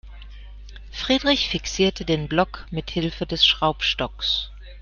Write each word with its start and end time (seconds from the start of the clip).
Friedrich 0.91 1.47
fixierte 1.49 2.05
den 2.05 2.27
Block 2.27 2.65
mithilfe 2.71 3.27
des 3.27 3.45
Schraubstocks. 3.45 4.49